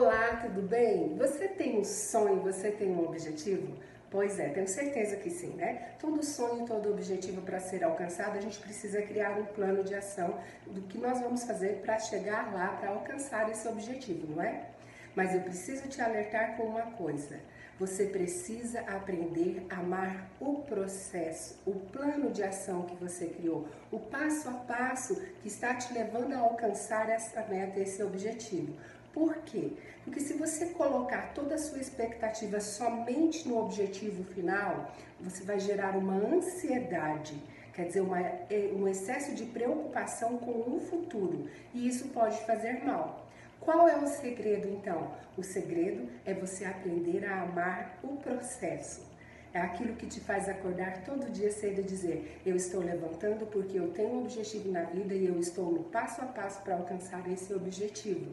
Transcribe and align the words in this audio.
Olá, 0.00 0.40
tudo 0.40 0.62
bem? 0.62 1.14
Você 1.18 1.46
tem 1.46 1.78
um 1.78 1.84
sonho, 1.84 2.40
você 2.40 2.70
tem 2.70 2.90
um 2.90 3.04
objetivo? 3.04 3.76
Pois 4.10 4.38
é, 4.38 4.48
tenho 4.48 4.66
certeza 4.66 5.14
que 5.16 5.28
sim, 5.28 5.50
né? 5.56 5.90
Todo 6.00 6.24
sonho, 6.24 6.64
todo 6.64 6.90
objetivo 6.90 7.42
para 7.42 7.60
ser 7.60 7.84
alcançado, 7.84 8.38
a 8.38 8.40
gente 8.40 8.58
precisa 8.60 9.02
criar 9.02 9.38
um 9.38 9.44
plano 9.44 9.84
de 9.84 9.94
ação 9.94 10.38
do 10.66 10.80
que 10.80 10.96
nós 10.96 11.20
vamos 11.20 11.44
fazer 11.44 11.82
para 11.82 11.98
chegar 11.98 12.50
lá, 12.50 12.68
para 12.68 12.88
alcançar 12.88 13.50
esse 13.50 13.68
objetivo, 13.68 14.26
não 14.34 14.42
é? 14.42 14.68
Mas 15.14 15.34
eu 15.34 15.42
preciso 15.42 15.86
te 15.86 16.00
alertar 16.00 16.56
com 16.56 16.62
uma 16.62 16.92
coisa. 16.92 17.38
Você 17.78 18.06
precisa 18.06 18.80
aprender 18.80 19.66
a 19.68 19.80
amar 19.80 20.30
o 20.40 20.62
processo, 20.62 21.60
o 21.66 21.72
plano 21.72 22.30
de 22.30 22.42
ação 22.42 22.86
que 22.86 22.94
você 22.94 23.26
criou, 23.26 23.68
o 23.90 23.98
passo 23.98 24.48
a 24.48 24.52
passo 24.52 25.20
que 25.42 25.48
está 25.48 25.74
te 25.74 25.92
levando 25.92 26.32
a 26.32 26.38
alcançar 26.38 27.10
essa 27.10 27.42
meta, 27.42 27.80
esse 27.80 28.02
objetivo. 28.02 28.74
Por 29.12 29.36
quê? 29.38 29.72
Porque 30.04 30.20
se 30.20 30.34
você 30.34 30.66
colocar 30.66 31.32
toda 31.34 31.56
a 31.56 31.58
sua 31.58 31.80
expectativa 31.80 32.60
somente 32.60 33.48
no 33.48 33.58
objetivo 33.58 34.24
final, 34.24 34.92
você 35.20 35.42
vai 35.44 35.58
gerar 35.58 35.96
uma 35.96 36.14
ansiedade, 36.14 37.34
quer 37.74 37.86
dizer, 37.86 38.00
uma, 38.00 38.20
é, 38.20 38.72
um 38.74 38.86
excesso 38.86 39.34
de 39.34 39.44
preocupação 39.46 40.38
com 40.38 40.76
o 40.76 40.80
futuro, 40.80 41.48
e 41.74 41.88
isso 41.88 42.08
pode 42.08 42.38
fazer 42.46 42.84
mal. 42.84 43.26
Qual 43.60 43.86
é 43.88 43.96
o 43.96 44.06
segredo 44.06 44.68
então? 44.68 45.12
O 45.36 45.42
segredo 45.42 46.08
é 46.24 46.32
você 46.32 46.64
aprender 46.64 47.26
a 47.26 47.42
amar 47.42 47.98
o 48.02 48.16
processo. 48.16 49.10
É 49.52 49.60
aquilo 49.60 49.96
que 49.96 50.06
te 50.06 50.20
faz 50.20 50.48
acordar 50.48 51.02
todo 51.04 51.30
dia 51.30 51.50
cedo 51.50 51.80
e 51.80 51.84
dizer: 51.84 52.40
Eu 52.46 52.54
estou 52.54 52.80
levantando 52.80 53.46
porque 53.46 53.78
eu 53.78 53.90
tenho 53.90 54.10
um 54.10 54.20
objetivo 54.20 54.70
na 54.70 54.84
vida 54.84 55.12
e 55.12 55.26
eu 55.26 55.38
estou 55.38 55.72
no 55.72 55.82
passo 55.84 56.22
a 56.22 56.26
passo 56.26 56.62
para 56.62 56.76
alcançar 56.76 57.28
esse 57.30 57.52
objetivo. 57.52 58.32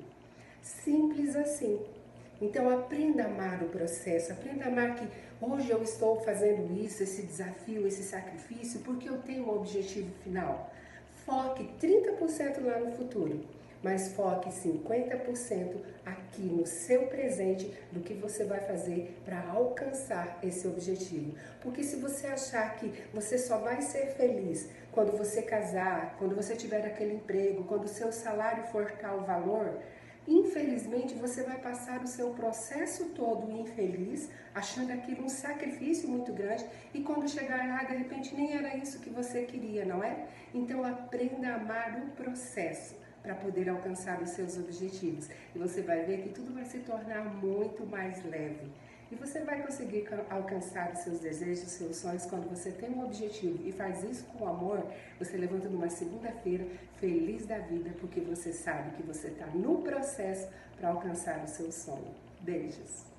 Simples 0.61 1.35
assim. 1.35 1.79
Então 2.41 2.69
aprenda 2.69 3.23
a 3.23 3.25
amar 3.25 3.63
o 3.63 3.69
processo, 3.69 4.31
aprenda 4.31 4.65
a 4.65 4.67
amar 4.67 4.95
que 4.95 5.07
hoje 5.41 5.71
eu 5.71 5.81
estou 5.81 6.19
fazendo 6.21 6.71
isso, 6.79 7.01
esse 7.01 7.23
desafio, 7.23 7.87
esse 7.87 8.03
sacrifício, 8.03 8.81
porque 8.81 9.09
eu 9.09 9.17
tenho 9.19 9.47
um 9.47 9.55
objetivo 9.55 10.11
final. 10.23 10.71
Foque 11.25 11.67
30% 11.81 12.63
lá 12.63 12.79
no 12.79 12.91
futuro, 12.91 13.43
mas 13.83 14.13
foque 14.13 14.49
50% 14.49 15.77
aqui 16.05 16.43
no 16.43 16.65
seu 16.65 17.07
presente 17.07 17.73
do 17.91 18.01
que 18.01 18.13
você 18.13 18.45
vai 18.45 18.59
fazer 18.59 19.19
para 19.25 19.49
alcançar 19.49 20.39
esse 20.43 20.67
objetivo. 20.67 21.35
Porque 21.59 21.83
se 21.83 21.95
você 21.95 22.27
achar 22.27 22.75
que 22.75 22.93
você 23.13 23.37
só 23.37 23.57
vai 23.57 23.81
ser 23.81 24.11
feliz 24.15 24.69
quando 24.91 25.17
você 25.17 25.41
casar, 25.41 26.15
quando 26.19 26.35
você 26.35 26.55
tiver 26.55 26.85
aquele 26.85 27.15
emprego, 27.15 27.63
quando 27.63 27.85
o 27.85 27.89
seu 27.89 28.11
salário 28.11 28.63
for 28.65 28.91
tal 28.91 29.21
valor, 29.21 29.79
Infelizmente, 30.27 31.13
você 31.15 31.43
vai 31.43 31.57
passar 31.57 32.03
o 32.03 32.07
seu 32.07 32.31
processo 32.31 33.05
todo 33.15 33.49
infeliz, 33.49 34.29
achando 34.53 34.91
aquilo 34.91 35.23
um 35.23 35.29
sacrifício 35.29 36.09
muito 36.09 36.33
grande, 36.33 36.65
e 36.93 37.01
quando 37.01 37.29
chegar 37.29 37.65
lá, 37.65 37.83
de 37.83 37.95
repente, 37.95 38.35
nem 38.35 38.53
era 38.57 38.75
isso 38.75 38.99
que 38.99 39.09
você 39.09 39.43
queria, 39.43 39.85
não 39.85 40.03
é? 40.03 40.27
Então, 40.53 40.83
aprenda 40.83 41.47
a 41.47 41.55
amar 41.55 42.01
o 42.03 42.11
processo 42.11 42.95
para 43.23 43.35
poder 43.35 43.69
alcançar 43.69 44.21
os 44.21 44.31
seus 44.31 44.57
objetivos. 44.57 45.29
E 45.55 45.59
você 45.59 45.81
vai 45.81 46.03
ver 46.03 46.23
que 46.23 46.29
tudo 46.29 46.53
vai 46.53 46.65
se 46.65 46.79
tornar 46.79 47.23
muito 47.23 47.85
mais 47.85 48.23
leve. 48.25 48.71
E 49.11 49.15
você 49.15 49.39
vai 49.41 49.61
conseguir 49.61 50.05
alcançar 50.29 50.91
os 50.91 50.99
seus 50.99 51.19
desejos, 51.19 51.63
os 51.63 51.71
seus 51.71 51.95
sonhos 51.97 52.25
quando 52.25 52.49
você 52.49 52.71
tem 52.71 52.89
um 52.89 53.05
objetivo 53.05 53.65
e 53.65 53.71
faz 53.71 54.03
isso 54.03 54.25
com 54.25 54.47
amor. 54.47 54.85
Você 55.17 55.37
levanta 55.37 55.69
numa 55.69 55.89
segunda-feira 55.89 56.67
feliz 56.99 57.45
da 57.45 57.59
vida 57.59 57.91
porque 58.01 58.19
você 58.19 58.51
sabe 58.51 58.95
que 58.97 59.03
você 59.03 59.29
está 59.29 59.47
no 59.47 59.81
processo 59.81 60.47
para 60.77 60.89
alcançar 60.89 61.43
o 61.43 61.47
seu 61.47 61.71
sonho. 61.71 62.13
Beijos! 62.41 63.16